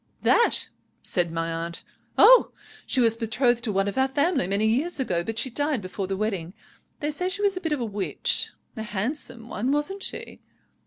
[0.23, 0.67] "'That?'
[1.03, 1.83] said my aunt.
[2.17, 2.53] 'Oh!
[2.87, 6.07] she was betrothed to one of our family many years ago, but she died before
[6.07, 6.55] the wedding.
[7.01, 8.49] They say she was a bit of a witch.
[8.75, 10.41] A handsome one, wasn't she?'